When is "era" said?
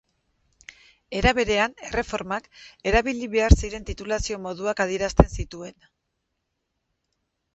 1.19-1.33